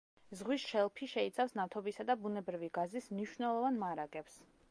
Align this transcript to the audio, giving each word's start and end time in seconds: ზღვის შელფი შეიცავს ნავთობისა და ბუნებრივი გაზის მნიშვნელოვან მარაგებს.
ზღვის 0.37 0.63
შელფი 0.69 1.09
შეიცავს 1.11 1.53
ნავთობისა 1.59 2.07
და 2.09 2.17
ბუნებრივი 2.23 2.71
გაზის 2.79 3.11
მნიშვნელოვან 3.17 3.81
მარაგებს. 3.87 4.43